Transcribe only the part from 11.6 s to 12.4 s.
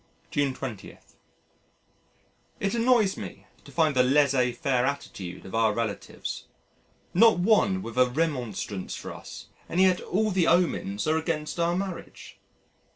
marriage.